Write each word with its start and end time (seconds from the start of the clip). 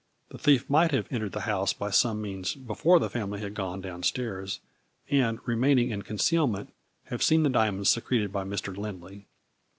The 0.29 0.39
thief 0.39 0.67
might 0.67 0.89
have 0.93 1.05
entered 1.11 1.31
the 1.33 1.41
house 1.41 1.73
by 1.73 1.91
some 1.91 2.23
means 2.23 2.55
before 2.55 2.97
the 2.97 3.07
family 3.07 3.39
had 3.39 3.53
gone 3.53 3.81
down 3.81 4.01
stairs, 4.01 4.59
and, 5.11 5.37
re 5.45 5.55
maining 5.55 5.91
in 5.91 6.01
concealment, 6.01 6.73
have 7.11 7.21
seen 7.21 7.43
the 7.43 7.51
dia 7.51 7.69
monds 7.71 7.85
secreted 7.89 8.31
by 8.33 8.43
Mr. 8.43 8.75
Lindley. 8.75 9.27